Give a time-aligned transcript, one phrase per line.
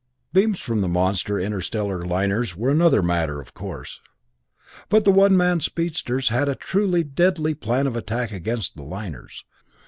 [0.33, 4.01] Beams from the monster interstellar liners were another matter, of course.
[4.89, 9.45] But the one man speedsters had a truly deadly plan of attack against the liners.